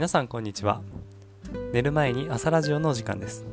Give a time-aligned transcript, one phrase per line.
[0.00, 0.80] 皆さんこんにちは。
[1.74, 3.44] 寝る前に朝ラジオのお時間です。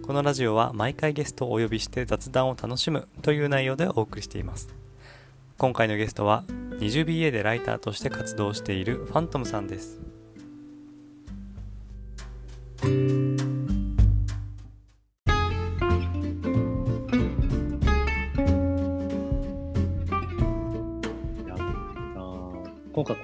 [0.00, 4.74] このラジオは毎回ゲストをお呼びして雑談を楽しむという内容でお送りしています。
[5.58, 6.44] 今回のゲストは
[6.80, 10.00] 20BA でライターとして活動しているファントムさんです。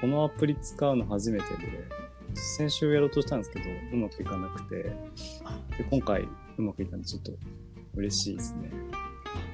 [0.01, 1.85] このアプリ使うの初めてで、
[2.35, 4.95] 先週やろうとしたんですけど、うまくいかなくて、で
[5.91, 7.33] 今回うまくいったんでちょっと
[7.95, 8.71] 嬉しいですね。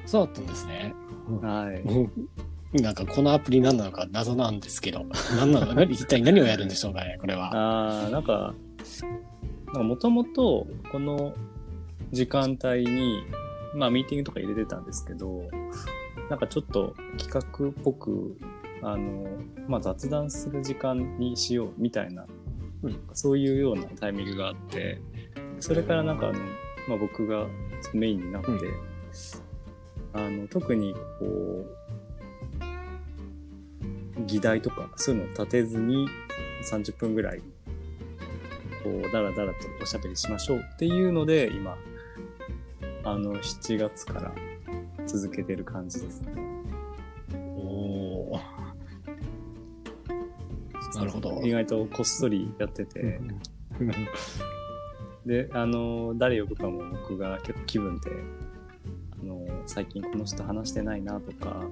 [0.05, 0.95] そうだったんですね。
[1.43, 1.81] はい。
[1.81, 2.01] う
[2.81, 5.07] んなんかこのアプリ何なのか謎なんですけど、
[5.37, 7.51] 何なの何一体何をやるんでしょうかね、これは。
[8.05, 8.55] あーなんか、
[9.75, 11.35] もともとこの
[12.13, 13.23] 時間帯に、
[13.75, 15.49] まあミーティングとか入れてたんですけど、
[16.29, 18.37] なんかちょっと企画っぽく、
[18.83, 19.27] あの、
[19.69, 22.27] まあ雑談する時間にしようみたいな、
[22.83, 25.01] うんそういうようなタイミングがあって、
[25.61, 26.39] それからなんかあの、
[26.89, 27.47] まあ僕が
[27.95, 28.61] メインになって、うん
[30.13, 31.77] あの、特にこう、
[34.27, 36.09] 議題とかそういうのを立てずに
[36.63, 37.43] 30分ぐらい
[38.83, 41.77] こうダラダラとおしゃべりしましょうっていうので今
[43.05, 44.33] あの7月から
[45.07, 46.56] 続けてる感じですね。
[50.97, 51.41] なるほど。
[51.43, 53.21] 意外とこっそりやってて、
[55.27, 58.11] であの誰呼ぶかも僕が結構気分で
[59.21, 61.69] あの最近この人話してないなとか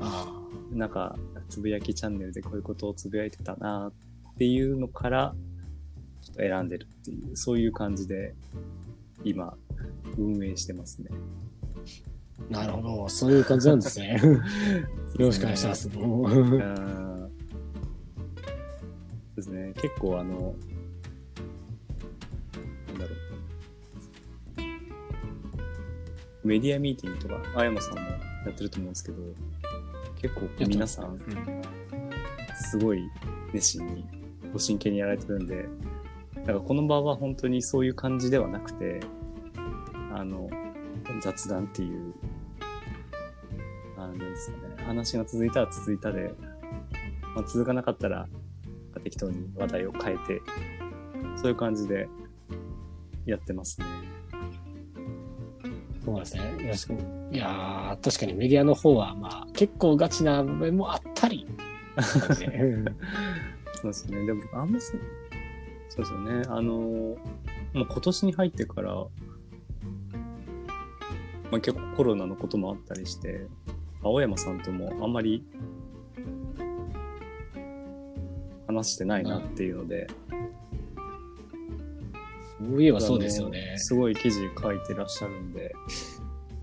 [0.00, 0.32] あ
[0.70, 1.16] なんか
[1.48, 3.92] つぶやきチャンネルでこういうことをつぶやいてたなっ
[4.36, 5.34] ていうのから
[6.22, 8.34] ちょっと選んでるっていうそういう感じで
[9.24, 9.54] 今
[10.16, 11.10] 運営してますね。
[12.50, 13.08] ーなるほど。
[13.08, 14.20] そういう感じなんですね。
[15.18, 15.88] よろしくお願いします。
[19.80, 20.54] 結構あの、
[22.88, 23.18] なんだろう。
[26.44, 28.16] メディアミーティングとか、あやまさんもや
[28.50, 29.18] ってると思うんですけど、
[30.20, 31.18] 結構皆さん、
[32.70, 33.08] すごい
[33.52, 34.04] 熱心に、
[34.52, 35.68] ご真剣にやられてるんで、
[36.34, 39.00] だからこの場は本当にそういう感じではなくて、
[40.14, 40.48] あの、
[41.22, 42.14] 雑談っていう、
[43.96, 46.34] あのですかね、話が続いたら続いたで、
[47.34, 48.26] まあ、続かなかったら、
[49.08, 50.42] 適当に話題を変えて、
[51.36, 52.08] そういう感じで
[53.24, 53.86] やってますね。
[56.04, 56.42] そうですね。
[56.60, 56.92] よろしく。
[57.32, 61.46] いやー、確かにメディアの方は、まあ、結構ガチな部分もあったり。
[62.00, 64.26] そうですね。
[64.26, 65.00] でも、あんまそう
[65.96, 66.42] ですよね。
[66.48, 67.18] あの、もう
[67.72, 69.08] 今年に入ってから、ま
[71.52, 73.46] あ、結構コロナのこともあったりして、
[74.02, 75.46] 青山さんともあんまり
[78.78, 80.06] 話してないなっていうので、
[82.58, 83.78] そういえばそうですよあねの。
[83.78, 85.72] すごい記事書いてらっしゃるんで、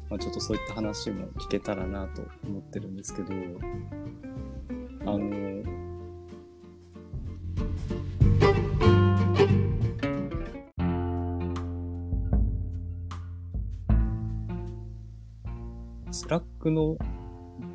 [0.10, 3.34] まあ、ちょっとそういった話も聞けたらなと思ってるんですけど、
[5.06, 5.64] あの、
[16.12, 16.98] スラックの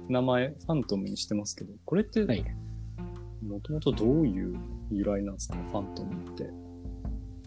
[0.08, 2.44] 名前、ファントムにしてますけど、これって、はい
[3.42, 4.58] もともとどういう
[4.90, 6.50] 由来なんですかファントムって。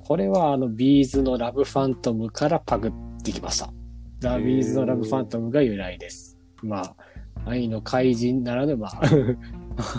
[0.02, 2.92] これはあの、 B'zの LOVE PHANTOMからパクっ
[3.24, 3.72] てきました。
[4.20, 6.38] ザ・ B'zの LOVE PHANTOMが由来です。
[6.62, 6.96] まあ、
[7.46, 9.02] 愛の怪人ならぬ、まあ、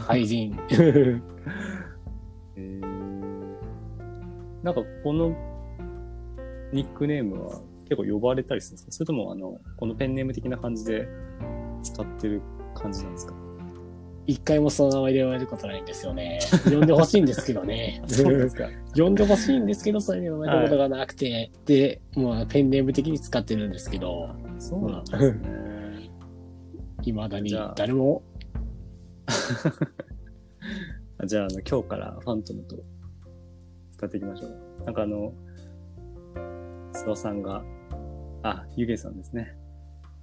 [0.07, 0.57] 怪人。
[4.63, 5.37] なんかこの
[6.73, 8.93] ニックネームは結構呼ばれたりするんですか？
[8.93, 11.07] それともあの、このペンネーム的な感じで
[11.83, 12.41] 使ってる
[12.75, 13.35] 感じなんですか？
[14.27, 16.41] 一回もその名前で呼ばれることないんですよね。
[16.65, 18.03] 呼んでほしいんですけどね。
[18.09, 18.69] そうですか。
[18.97, 26.11] 呼んでほしいんですけど、それで呼ばれたことがなくて、で、まあ、ペンネーム的に使ってるんですけど、そうなんですね。
[27.03, 28.23] 未だに誰も、
[31.27, 32.77] じゃあ、あの、今日からファントムと
[33.93, 34.85] 使っていきましょう。
[34.85, 35.35] なんかあの、
[36.95, 37.63] 諏訪さんが、
[38.43, 39.57] あ、ゆげさんですね。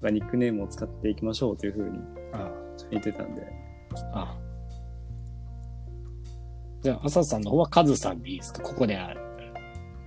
[0.01, 1.99] がニックネームを使っていきましょうというふうに
[2.33, 2.51] あ
[2.89, 3.41] 言ってたんで、
[4.13, 4.37] あ。
[6.81, 8.61] じゃあ、朝さんの方はカズさんでいいですか？
[8.61, 9.21] ここである。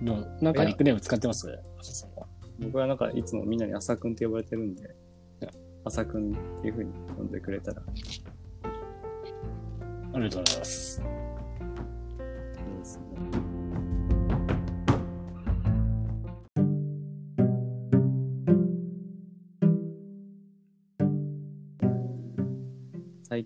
[0.01, 1.57] のなんかニックネーム使ってます？
[1.79, 2.27] 朝さんは。
[2.59, 4.95] 僕はなんかいつもみんなに朝くんって呼ばれてるんで、
[5.83, 7.83] 朝くんっていうふうに呼んでくれたらい
[10.13, 11.01] ありがとうございます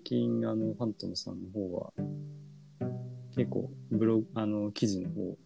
[0.00, 1.92] 最近、あの、ファントムさんの方は、
[3.36, 5.36] 結構、ブログ、あの、記事の方、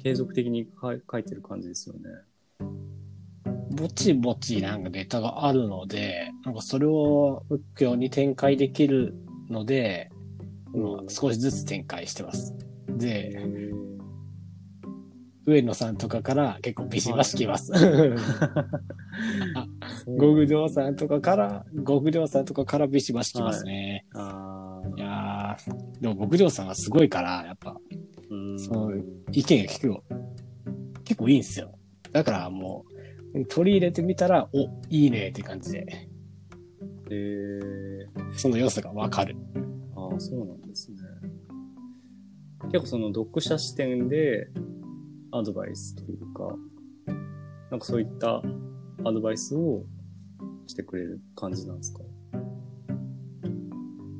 [0.00, 2.00] 継続的に書い書いてる感じですよね。
[3.70, 9.12] ぼちぼちなんかネタがあるので、なんかそれを仏教に展開できる
[9.50, 10.12] ので、
[10.76, 12.54] まあ少しずつ展開してます。
[12.88, 13.36] で、
[15.44, 17.72] 上野さんとかから結構ビシバシ来ます。
[20.06, 24.06] 極上さんとかから、極上さんとかからビシバシ来ますね。
[24.14, 30.04] あい、やー、でも極上さんはすごいから、やっぱーうんそう意見が聞くよ。
[31.04, 31.78] 結構いいんですよ。
[32.12, 32.84] だからも
[33.34, 35.86] う、取り入れてみたら、お、いいねって感じで、
[37.10, 39.36] えー、その良さがわかる。
[39.96, 40.98] ああ、そうなんですね。
[42.66, 44.48] 結構その読者視点で
[45.32, 46.56] アドバイスというか、
[47.70, 48.42] なんかそういった
[49.04, 49.84] アドバイスを
[50.66, 52.00] してくれる感じなんですか？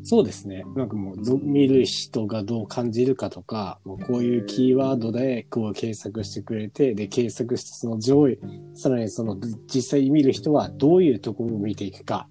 [0.07, 0.65] そうですね。
[0.77, 8.39] なんかもうど、見る人がどう感じるかとか、もうこういうキーワードでこう検索してくれて、で、検索してその上位、
[8.75, 12.29] さらにその実際見る人はどういうところを見ていくか、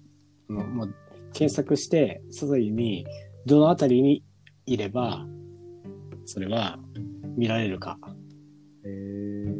[0.48, 0.94] もうもう
[1.32, 3.04] 検索して、素材に
[3.44, 4.22] どのあたりに
[4.66, 5.26] いれば、
[6.26, 6.78] それは
[7.36, 7.98] 見られるか。
[8.84, 9.54] へえ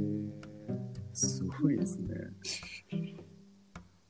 [1.12, 2.14] すごいですね。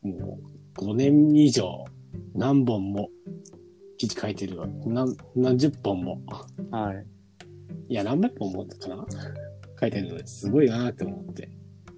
[0.04, 0.38] も
[0.76, 1.84] う5年以上
[2.34, 3.08] 何本も
[3.96, 4.66] 記事書いてるわ。
[4.86, 6.20] 何、何十本も。
[6.70, 7.06] はい。
[7.88, 9.06] いや、何百本もかな
[9.80, 11.48] 書いてるのですごいなって思って。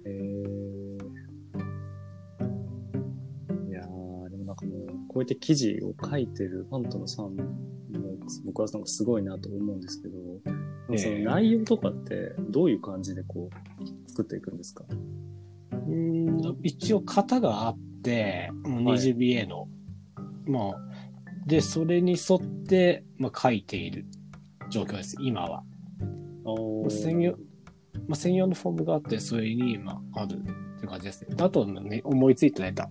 [0.05, 0.97] えー、
[3.69, 7.43] いやー、でもなんかもう、こうやって記事を書いてるファントのさんも、
[8.45, 10.15] 僕はなんかすごいなと思うんですけど、
[10.91, 14.85] ええその内容とかってどういう感じでこう、作っていくんですか？
[15.71, 17.77] うーん一応型があっ
[18.07, 19.67] て、もうはい 20BA の、
[20.45, 20.75] まあ、
[21.45, 24.05] で、それに沿って、まあ、書いている
[24.69, 25.63] 状況です、今は。
[26.45, 27.31] お専用、
[28.07, 30.49] まあ、専用のフォームがあって、それに、まあ、あるって
[30.83, 31.35] いう感じですね。
[31.37, 32.89] あとはね、思いついたネタ。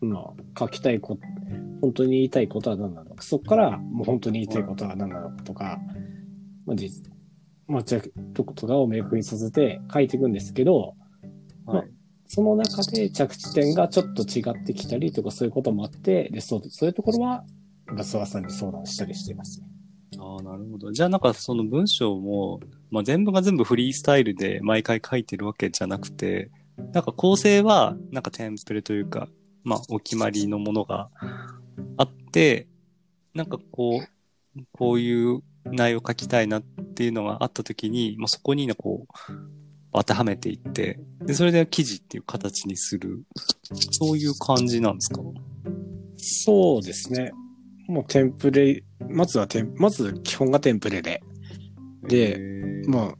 [0.00, 1.22] まあ、書きたいこと、
[1.80, 3.22] 本当に言いたいことは何なのか。
[3.22, 5.80] そこから、もう本当に言いたいことは何なのかとか、
[6.66, 7.10] まあ、実、
[7.66, 8.02] まあ、じゃ
[8.34, 10.94] とかを明確にさせて書いていくんですけど、
[11.64, 11.97] はい。
[12.28, 17.44] その中で着地点がちょっと違ってきたりとかそういうこともあって、で、そう、そういうところは、
[17.86, 19.66] ガスワさんに相談したりしていますね。
[20.18, 20.92] ああ、なるほど。
[20.92, 22.60] じゃあなんかその文章も、
[22.90, 26.50] まあ、全部が全部フリースタイルで毎回書いてるわけじゃなくて、
[26.92, 29.28] なんか構成は、なんかテンプレというか、
[29.64, 31.08] まあ、お決まりのものが
[31.96, 32.68] あって、
[33.34, 34.02] なんかこ
[34.56, 39.32] う、こういう内容を書きたいなっていうのがあったときに、もうそこにね、こう、
[39.98, 43.24] 当てはめていって、で、それで記事っていう形にする、
[43.92, 45.20] そういう感じなんですか？
[46.16, 47.32] そうですね。
[47.88, 51.22] もうテンプレ、まずはテン、まず基本がテンプレで、
[52.06, 52.38] で
[52.86, 53.14] まあ、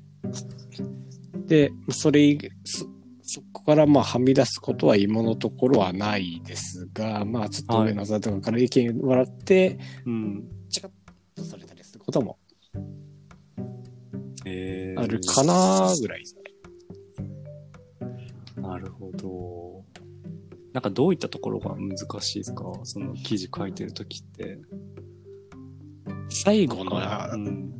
[1.46, 2.86] で、それ以、そ、
[3.22, 10.44] そこからまあはみ出すことは今のところはないですが、まあちょっと上野さんとかから意見もらって、うん。
[10.70, 10.90] チカッ
[11.34, 12.38] とされたりすることも
[14.44, 16.37] えーあるかなぐらいですね。
[18.60, 19.84] なるほど。
[20.72, 22.64] なんかどういったところが難しいですか？
[22.84, 24.58] その記事書いてるときって。
[26.30, 26.96] 最後の、
[27.32, 27.72] うん。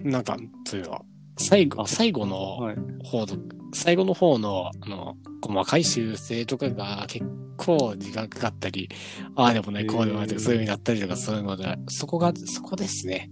[0.00, 0.36] なんか、
[0.68, 1.02] というのは、
[1.38, 2.76] 最後、あ最後のはい。
[3.04, 3.36] 方の、
[3.72, 7.24] 最後の方の、あの、細かい修正とかが結
[7.56, 8.88] 構時間かかったり、
[9.36, 13.30] ああでもない、こうでもないとか、そういう風になったりとか、そういうので、そこが、そこですね。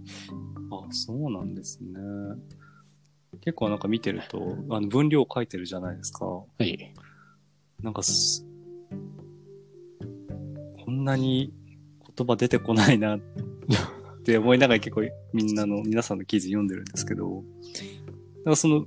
[0.71, 1.89] あ、そうなんですね。
[3.43, 6.25] 結構なんか見てると、あの分量書いてるじゃないですか。
[6.25, 6.93] はい。
[7.81, 8.45] なんかす、
[10.85, 11.51] こんなに
[12.15, 13.19] 言葉出てこないなっ
[14.23, 15.01] て思いながら結構
[15.33, 17.43] みんなの、皆さんの記事読んでるんですけど、
[18.45, 18.85] なんかその、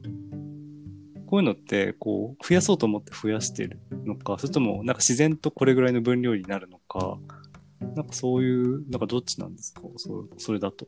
[1.26, 7.18] こういうのって、こう、増やそうと思って増やしてるのか、それとも、なんか自然とこれぐらいの分量になるのか、
[7.94, 9.82] なんかそういう、なんかどっちなんですか？
[9.96, 10.86] そそれだと。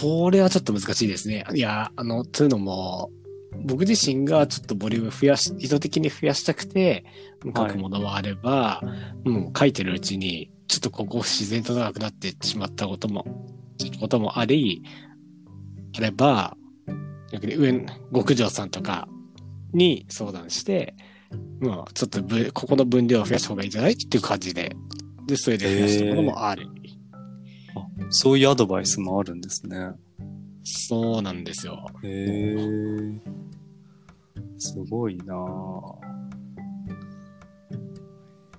[0.00, 1.44] これはちょっと難しいですね。
[1.54, 3.10] いや、あの、というのも、
[3.64, 7.04] 僕自身がちょっとボリューム増やし、意図的に増やしたくて、
[7.44, 8.82] 書くものもあれば、
[9.24, 13.24] うん、書いてるうちに、ちょっとここ自然と長くなってしまったことも、
[14.00, 14.82] こともあり、
[15.96, 16.56] あれば、
[17.30, 19.08] 逆に上、極上さんとか
[19.72, 20.94] に相談して、
[21.60, 23.92] まあ、ちょっとぶここの分量を増やした方がいいんじゃない？
[23.92, 24.74] っていう感じで、
[25.26, 26.68] で、それで増やしたものもある。
[28.12, 29.90] そういうアドバイスもあるんですね。
[30.64, 31.84] そうなんですよ。
[32.04, 32.56] へえ。
[34.58, 35.96] すごいなぁ。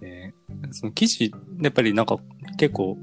[0.02, 1.32] えーその記事、
[1.62, 2.18] やっぱりなんか
[2.58, 2.98] 結構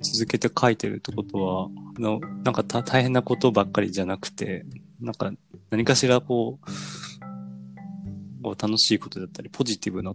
[0.00, 4.64] 続けて書いてるってことは、のなんかた大変なことばっかりじゃなくて、
[5.00, 5.32] なんか
[5.70, 10.12] 何かしらこう、こう楽しいことだったり、ポジティブな、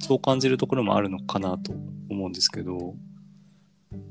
[0.00, 1.72] そう感じるところもあるのかなと
[2.08, 2.94] 思うんですけど、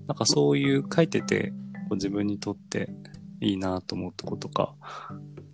[0.08, 1.54] なんかそういう書いてて、
[1.90, 2.90] こう自分にとって
[3.42, 4.76] いいなと思うとことか、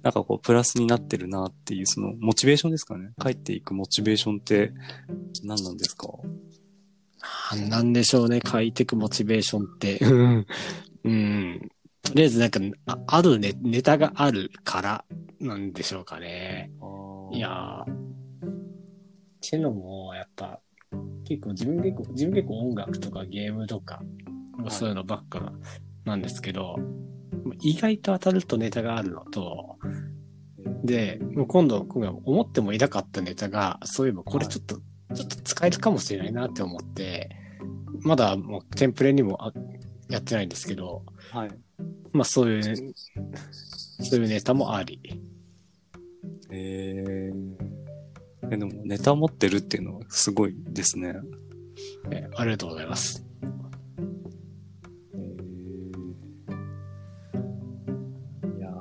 [0.01, 3.11] なんかこうプラスになってるなっていうそのモチベーションですかね。
[3.21, 4.73] 書いていくモチベーションって
[5.43, 6.07] 何なんですか？
[7.55, 9.99] なんなんでしょうね、書いてくモチベーションって。
[11.05, 11.69] うん。
[12.01, 15.05] とりあえずなんか、ああるネネタがあるから
[15.39, 16.69] なんでしょうかね。
[17.31, 17.91] いやー。
[17.91, 17.95] っ
[19.41, 20.59] ていうのも、やっぱ、
[21.25, 24.01] 結構自分結構、自分結構音楽とかゲームとか、
[24.65, 25.53] いそういうのばっか
[26.05, 26.77] なんですけど、
[27.61, 29.77] 意外と当たるとネタがあるのと、
[30.83, 34.77] で、もう今度、今回思ってもいなかったネタが、そういえばこれちょっと、
[35.15, 37.29] ちょっと使えるかもしれないなって思って、
[38.01, 39.53] まだもうテンプレにもあ
[40.09, 41.51] やってないんですけど、はい。
[42.11, 42.93] まあそういう、ね、
[44.01, 44.99] そういうネタもあり。
[46.51, 47.32] えー、
[48.53, 51.15] え、でもネタ持ってるっていうのはすごいですね。
[52.11, 53.25] えありがとうございます。
[55.15, 55.21] えー、
[58.57, 58.73] いやー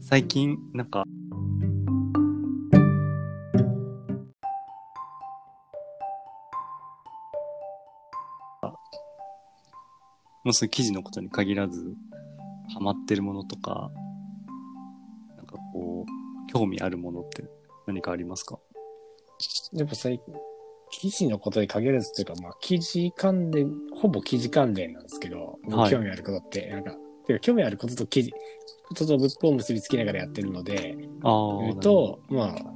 [0.00, 1.04] 最近、なんか、
[10.42, 11.94] もうそういう記事のことに限らず、
[12.74, 13.92] ハマってるものとか
[15.76, 17.44] こう、興味あるものって
[17.86, 18.58] 何かありますか？
[19.72, 20.34] やっぱ最近、
[20.90, 26.92] 記事のことに限らずというか、まあ記事関連、ほぼ記事関連なんですけど、はい興味あることって、なんか、
[27.26, 28.32] てか興味あることと記事、
[28.88, 31.60] ことと仏法を結びつけながらやってるので、ああ。
[31.62, 32.72] 言うと、まあ、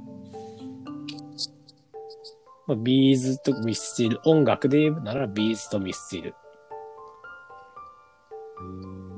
[2.67, 6.35] まあ、 B'zとミスチル、音楽で言うなら B'zとミスチル。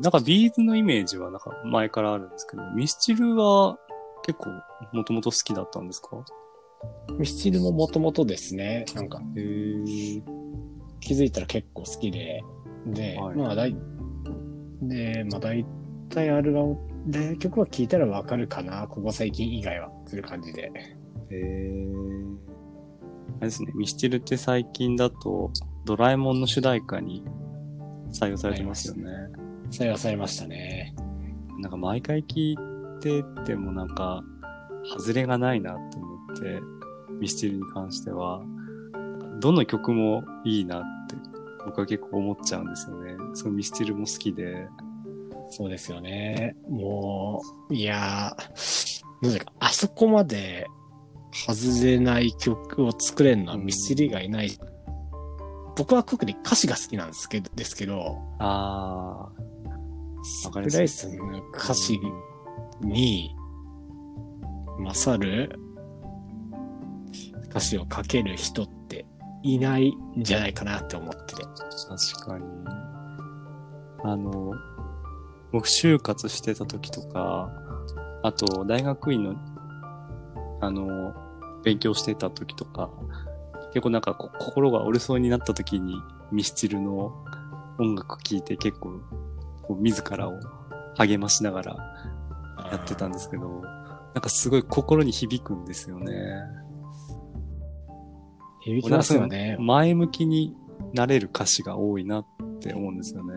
[0.04, 3.78] なんかビーズのイメージはなんか前からあるんですけど、ミスチルは
[4.24, 4.50] 結構
[4.92, 6.24] もともと好きだったんですか？
[7.18, 9.22] ミスチルももともとですね、なんか。
[11.00, 12.44] 気づいたら結構好きで、
[12.88, 13.76] で、はいまあだい、
[14.82, 15.66] で、まあ大
[16.10, 20.64] 体アルバム、で曲は聴いたらわかるかな、ここ最近以外は、する感じで。
[20.64, 20.70] へ
[21.32, 21.84] え。
[23.40, 25.52] あれですね、ミスチルって最近だと
[25.86, 27.26] ドラえもんの主題歌に
[28.12, 29.04] 採用されてますよね。
[29.74, 30.94] 採用されましたね。
[31.60, 32.58] なんか毎回聞い
[33.02, 34.24] ててもなんか、
[34.98, 36.62] 外れがないなと思って、
[37.20, 38.42] ミスチルに関しては、
[39.40, 41.16] どの曲もいいなって
[41.66, 43.16] 僕は結構思っちゃうんですよね。
[43.34, 44.68] そのミスチルも好きで。
[45.50, 46.56] そうですよね。
[46.70, 50.68] もう、いやー、なんだか、あそこまで
[51.32, 54.52] 外れない曲を作れるのはミスチル以外ない。
[55.76, 59.53] 僕は特に歌詞が好きなんですけど、ですけど、あス
[60.54, 62.00] プライスの歌詞
[62.82, 63.36] に
[64.80, 65.60] 勝る？
[67.50, 69.06] 歌詞を書ける人って
[69.44, 71.44] いないんじゃないかなって思ってて。
[71.44, 72.46] 確かに。
[74.06, 74.54] あの、
[75.52, 77.52] 僕就活してた時とか、
[78.24, 79.36] あと大学院の、
[80.62, 81.14] あの、
[81.64, 82.90] 勉強してた時とか、
[83.74, 85.96] 結構なんかこ心が折れそうになった時に
[86.32, 87.14] ミスチルの
[87.80, 89.02] 音楽聴いて結構
[89.64, 90.40] こう自らを
[90.98, 91.76] 励ましながら
[92.72, 93.62] やってたんですけど、
[94.14, 96.14] なんかすごい心に響くんですよね。
[98.62, 99.58] 響きますよね。
[99.60, 100.56] 前向きに
[100.94, 102.26] なれる歌詞が多いなっ
[102.60, 103.34] て思うんですよね。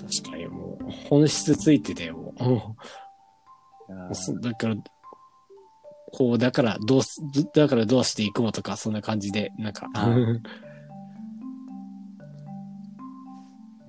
[0.00, 2.42] 確かにもう、本質ついててもう、
[4.40, 4.76] だから、
[6.12, 7.22] こう、だからどうす、
[7.54, 9.88] だからどうしていくのとか、そんな感じで、なんか、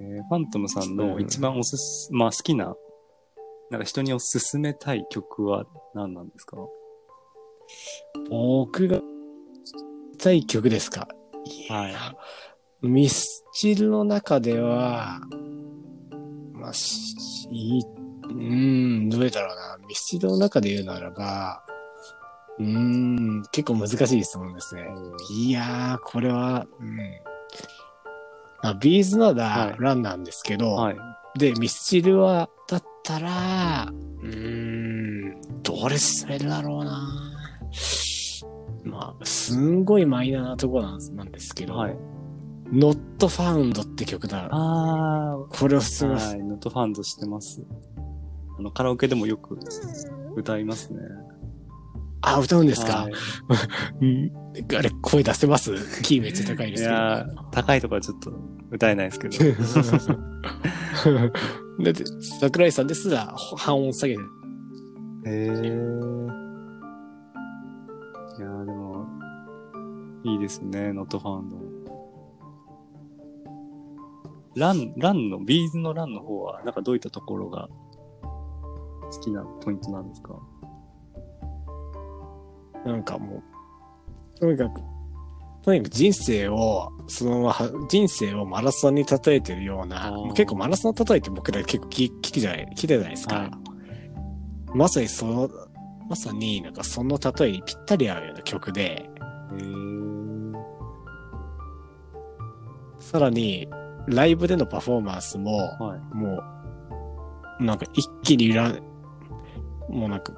[0.06, 2.76] えーファントムさんの一番おすす、まあ好きな、
[3.72, 6.58] なんか人におすすめたい曲は何なんですか？
[8.30, 9.00] 僕が、
[10.18, 11.08] たい曲ですか？
[11.70, 11.94] はい。
[12.86, 15.22] ミスチルの中では、
[16.52, 19.88] まあ、しいい、うーん、どれだろうな。
[19.88, 21.64] ミスチルの中で言うならば、
[22.60, 24.86] うーん、結構難しい質問ですね。
[25.32, 26.98] いやー、これは、うん。
[28.64, 30.98] まあ、ビーズなはいらランなんですけど、はい。
[31.38, 37.10] で、ミスチルは、だったら、うーん、どれ進めるだろうな。
[38.86, 41.98] まあ、すんごいマイナーなところなんですけど、はい。
[42.72, 44.48] Not Found って曲だ。
[44.52, 46.36] あこれを進あ、めます？
[46.36, 46.44] はい。
[46.44, 47.64] ノットファンドしてます。
[48.58, 49.60] あの、カラオケでもよく
[50.36, 51.00] 歌いますね。
[52.26, 53.14] あ、歌うんですか、はい
[54.02, 54.32] うん
[54.78, 55.72] あれ、声出せます？
[56.04, 56.94] キーめっちゃ高いでいすけど。
[56.96, 58.32] やー高いところはちょっと
[58.72, 59.38] 歌えないですけど。
[61.84, 62.06] だって、
[62.40, 64.26] 桜井さんですら半音下げて、へ
[65.26, 65.48] え。
[65.48, 69.08] いやーでも、
[70.24, 71.58] いいですね、ノットファウンド。
[74.56, 77.68] ラン、ランの、ビーズのランの方は、なんかどういったところが
[79.12, 80.36] 好きなポイントなんですか？
[82.86, 83.44] なんかも
[84.36, 84.82] う、とにかく、
[85.64, 93.36] とにかく人生を、そのまま、人生をマラソンに例えてるような、結構マラソンの例えって僕ら結構聞聞くじゃない、聞いてたじゃないですか。
[93.36, 93.74] はい
[94.76, 95.50] まさにその、
[96.10, 99.10] まさになんかその例えにぴったり合うような曲で。
[103.00, 103.68] さらに、
[104.08, 106.16] ライブでのパフォーマンスも、はい。
[106.16, 106.42] も
[107.60, 108.74] う、なんか一気に裏、
[109.90, 110.34] もうなんか、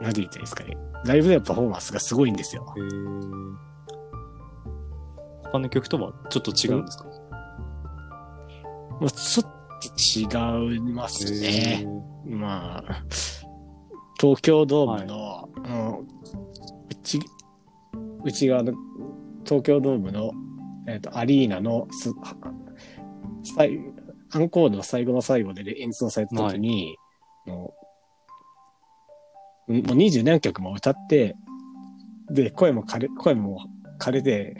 [0.00, 0.76] なんて言ったらいいですかね。
[1.04, 2.74] ライブでのパフォーマンスがすごいんですよ。
[5.44, 7.04] 他の曲とはちょっと違うんですか？
[9.00, 9.52] もうちょっと
[9.98, 11.86] 違いますね。
[12.24, 13.04] まあ、
[14.20, 16.08] 東京ドームの、うん
[16.88, 17.20] 内、
[18.24, 18.72] 内側の
[19.44, 20.30] 東京ドームの、
[20.86, 22.12] えっ、と、アリーナのす、
[23.56, 23.80] 最
[24.30, 26.96] アンコールの最後の最後で演奏された時に、
[27.44, 27.81] もう、
[29.68, 31.34] もう二十何曲も歌って、
[32.30, 33.58] で、声も枯れ、声も
[34.00, 34.56] 枯れて、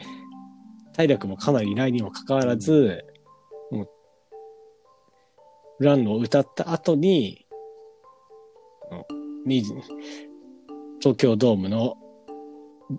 [0.93, 3.03] 体力もかなりないにもかかわらず、
[3.71, 3.83] も
[5.79, 7.45] う、ランを歌った後に、
[8.91, 9.05] あの
[9.47, 9.81] 20
[10.99, 11.97] 東京ドームの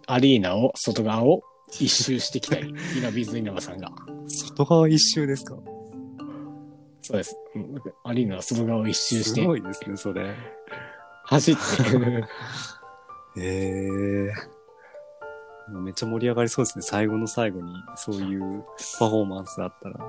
[0.06, 1.42] アリーナを、外側を
[1.78, 3.90] 一周してきたり、稲ビーズ稲葉さんが。
[4.26, 5.56] 外側一周ですか？
[7.02, 7.36] そうです。
[7.54, 10.34] うんアリーナの外側を一周しすて、ごいですね、それ。
[11.34, 11.60] 走って、
[13.40, 14.32] へえ。
[15.70, 16.82] めっちゃ盛り上がりそうですね。
[16.82, 18.64] 最後の最後に、そういう
[18.98, 20.00] パフォーマンスだったら。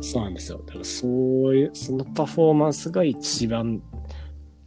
[0.00, 0.60] そうなんですよ。
[0.66, 3.82] だからそういう、そのパフォーマンスが一番、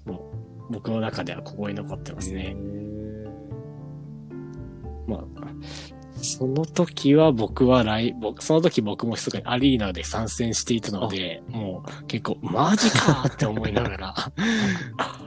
[0.06, 0.32] も
[0.70, 2.56] う、僕の中ではここに残ってますへね。
[2.56, 2.73] ー
[6.44, 14.14] その時は僕はライ僕、その時僕も密かにアリーナで参戦していたので、もう結構、マジかって思いながら、
[14.98, 15.20] あ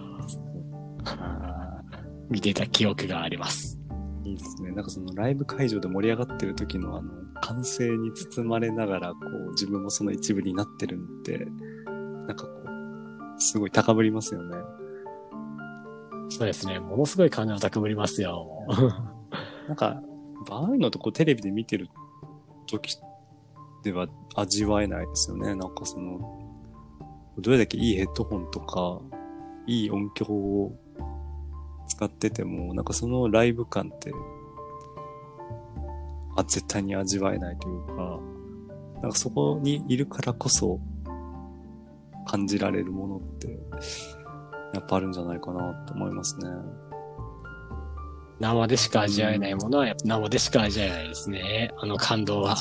[2.28, 3.80] 見てた記憶があります。
[4.26, 4.72] ーいいですね。
[4.72, 9.16] なんかそのライブ会場で盛り上がってる時のあの、歓声に包まれながら、こ
[9.48, 11.48] う、自分もその一部になってるのって、
[12.26, 14.54] なんかこう、すごい高ぶりますよね。
[16.28, 16.78] そうですね。
[16.78, 18.66] ものすごい感情を高ぶりますよ。
[19.66, 20.02] なんか、
[20.54, 21.88] ああいうのとこうテレビで見てる
[22.66, 22.96] 時
[23.82, 25.54] では味わえないですよね。
[25.54, 26.20] なんかその、
[27.38, 29.00] どれだけいいヘッドホンとか、
[29.66, 30.76] いい音響を
[31.88, 34.12] 使ってても、なんかそのライブ感って、
[36.36, 38.20] あ、絶対に味わえないというか、
[39.02, 40.80] なんかそこにいるからこそ
[42.26, 43.58] 感じられるものって、
[44.74, 46.48] やっぱあるんじゃないかなと思いますね。
[48.38, 51.72] 生でしか味わえないものは、やっぱ生でしか味わえないですね。
[51.78, 52.56] あの感動は。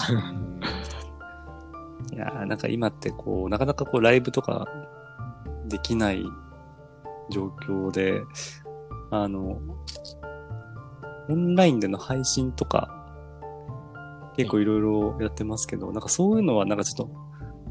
[2.13, 4.67] いやーなんか今ってこう、なかなかこうライブとか
[5.67, 6.23] できない
[7.29, 8.21] 状況で、
[9.11, 9.59] あの、
[11.27, 12.91] オンラインでの配信とか、
[14.38, 17.13] 結構いろいろやってますけど、なんかそういうのはなんかちょっと、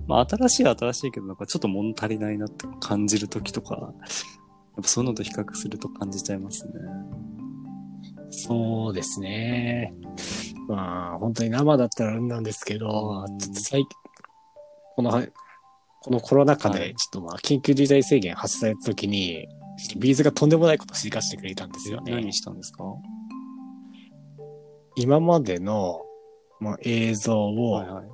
[0.07, 3.95] まあ新しいは新しいけど、なんかちょっと物足りないなって感じるときとか、やっ
[4.83, 6.73] ぱそういうのと比較すると感じちゃいますね。
[8.31, 9.95] そうですね。
[10.69, 13.89] まあ、本当に生だったらなんですけど、うんちょっと最近、
[14.97, 15.11] この、
[16.03, 19.47] このコロナ禍で、はいちょっとまあ、緊急事態宣言発出された時に、
[19.79, 22.33] ちょっとビーズがとんでもないことを知らせてくれたんですよね何。
[22.33, 22.85] したんですか？
[24.97, 26.03] 今までの、
[26.61, 28.05] まあ、映像をはいはい。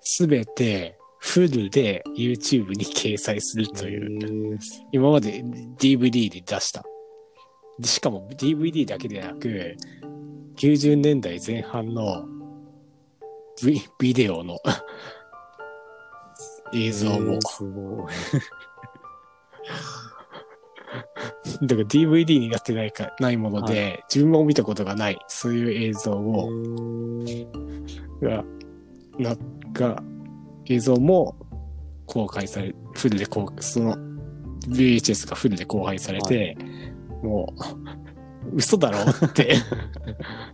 [0.00, 4.58] すべてフルで YouTube に掲載するという、
[4.92, 5.42] 今まで
[5.78, 6.84] DVD で出した。
[7.78, 9.76] でしかも DVD だけでなく、
[10.56, 12.26] 90年代前半の
[13.62, 14.58] ビビデオの
[16.74, 18.12] 映像も、へーすごい。
[21.62, 26.50] だから DVD になってないか、ないもので、自分も見たことがない、そういう映像を、
[28.20, 28.44] が、
[29.18, 29.36] な、
[29.72, 30.02] が、
[30.66, 31.36] 映像も
[32.06, 33.96] 公開され、フルで公開、その
[34.68, 36.56] VHS がフルで公開されて、
[37.24, 37.54] も
[38.52, 39.56] う、嘘だろって、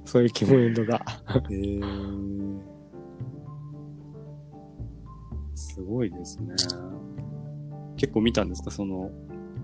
[0.04, 1.04] そういう気分度が。
[1.50, 2.61] へー
[5.54, 6.54] すごいですね。
[7.96, 8.70] 結構見たんですか？
[8.70, 9.11] その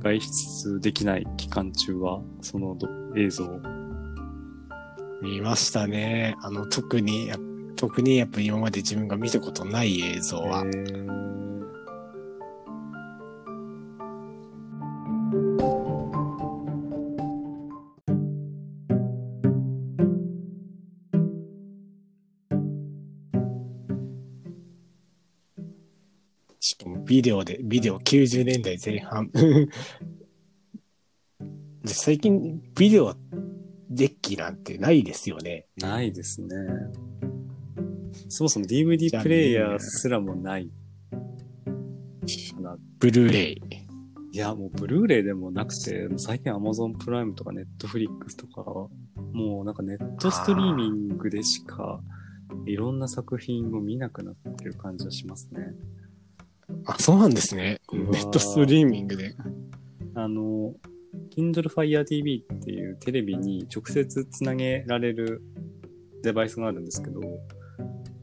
[0.02, 3.60] 外出できない期間中は、そのど映像を
[5.22, 6.34] 見ましたね。
[6.42, 7.36] あの、特に、や
[7.76, 10.64] 特にやっぱ今まで自分が見たことない映像は。
[10.66, 11.45] えー
[27.06, 29.30] ビデオで、ビデオ90年代前半。
[31.82, 33.14] で最近、ビデオ
[33.90, 35.66] デッキなんてないですよね。
[35.76, 36.48] ないですね。
[38.28, 40.68] そもそも DVD プレイヤーすらもない
[42.56, 42.76] かな。
[42.98, 43.62] ブルーレイ。
[44.32, 48.62] いや、もうブルーレイでもなくて、最近 Amazon プライムとか Netflix とか、
[49.32, 52.00] もうなんかネットストリーミングでしか、
[52.66, 55.72] いろんな作品を見なくなってる感じはしますね。
[56.86, 57.80] あ、そうなんですね。
[57.92, 59.34] ネットストリーミングで。
[60.14, 60.74] あの、
[61.36, 65.42] Kindle Fire TV っていうテレビに直接つなげられる
[66.22, 67.20] デバイスがあるんですけど、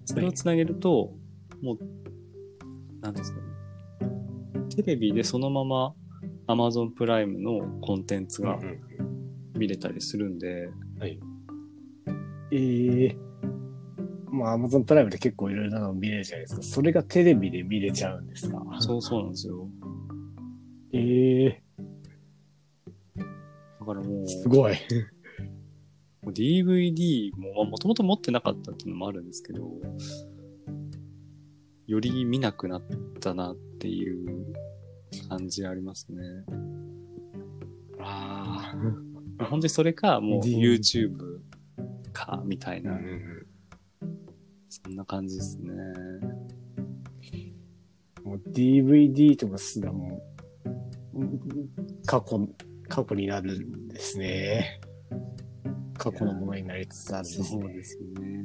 [0.06, 1.14] それをつなげると、
[1.62, 1.80] もう、
[3.02, 3.54] なんですかね。
[4.76, 5.94] テレビでそのまま
[6.48, 8.60] Amazon プライムのコンテンツが
[9.56, 10.70] 見れたりするんで、
[11.02, 11.18] え
[12.52, 13.18] え
[14.34, 16.64] まあ、Amazon プライムで結構いろいろなの見れるじゃないですか。
[16.64, 18.64] それがテレビで見れちゃうんですか？
[18.80, 19.68] そうそうなんですよ。
[20.92, 21.64] ええ
[23.80, 24.74] だからもう、すごい。
[26.24, 29.70] もう DVD ももともと持ってなかったっていうのもあるんですけど、
[31.86, 32.84] より見なくなっ
[33.20, 34.54] たなっていう
[35.30, 36.18] 感じありますね。
[38.00, 38.74] あ
[39.50, 41.40] 本当にそれか、もう YouTube
[42.14, 42.90] か、みたいあ。
[42.90, 43.43] な、そん
[44.96, 45.72] な感じですね。
[48.24, 50.22] もう DVD とかすらも
[51.16, 51.40] うん
[52.06, 52.48] 過去、
[52.90, 54.82] 過去になるんですね。
[55.98, 57.46] 過去のものになりつつあるんですね。
[57.48, 58.44] そうですね。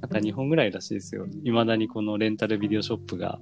[0.00, 1.26] なんか日本ぐらいらしいですよ。
[1.44, 3.40] 未だにこのレンタルビデオショップが、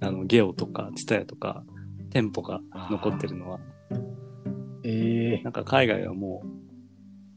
[0.00, 1.64] あの、ゲオとか、ツタヤとか、
[2.10, 3.60] 店舗が残ってるのは、
[4.82, 6.42] ええなんか海外はも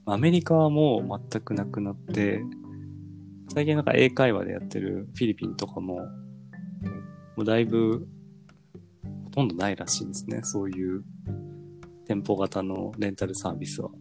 [0.06, 2.44] う、アメリカはもう全くなくなって、
[3.54, 5.98] 最近なんか英会話でやってるフィリピンとかも、
[7.36, 8.08] もうだいぶ、
[9.26, 10.40] ほとんどないらしいですね。
[10.42, 11.04] そういう
[12.08, 13.92] 店舗型のレンタルサービスは。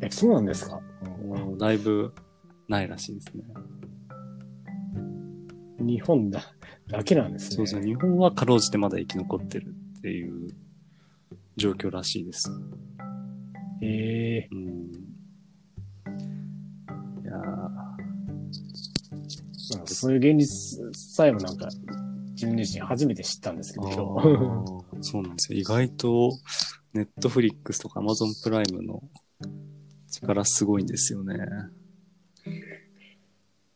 [0.00, 0.80] え、そうなんですか？
[1.26, 2.14] もうだいぶ
[2.68, 3.44] ないらしいですね。
[5.78, 6.40] 日本だ、
[6.88, 7.56] だけなんですね。
[7.56, 7.86] そうですね。
[7.86, 10.48] 日本はかろうじてまだ生き残ってるっていう
[11.56, 12.50] 状況らしいです。
[13.82, 15.01] ええうん。
[19.76, 21.68] まあそういう現実さえもなんか、
[22.32, 23.90] 自分自身初めて知ったんですけど、
[25.00, 25.58] そうなんですよ。
[25.58, 26.32] 意外と、
[26.94, 29.02] ネットフリックスとかアマゾンプライムの
[30.10, 31.36] 力すごいんですよね。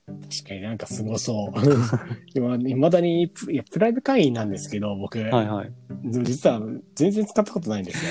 [0.07, 1.61] 確かになんかすごそう。
[2.35, 5.19] 今、未だにプ、いや、プライム会員なんですけど、僕。
[5.19, 5.73] はいはい。
[6.05, 6.61] 実は
[6.95, 8.11] 全然使ったことないんですよ。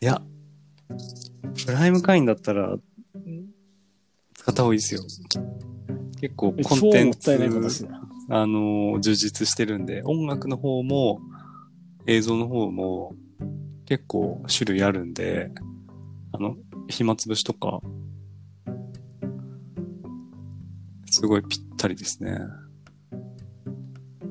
[0.00, 0.22] いや、
[1.64, 2.76] プライム会員だったら、
[4.34, 5.02] 使った方がいいですよ。
[6.20, 7.88] 結構えコンテンツ。
[8.28, 11.20] あのー充実してるんで、音楽の方も、
[12.06, 13.14] 映像の方も、
[13.84, 15.50] 結構種類あるんで、
[16.32, 16.56] あの、
[16.88, 17.80] 暇つぶしとか、
[21.10, 22.38] すごいぴったりですね。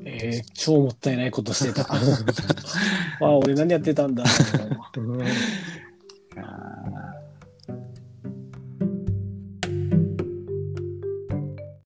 [0.06, 1.88] えー、超もったいないことしてた。
[3.22, 4.24] あ、俺何やってたんだ。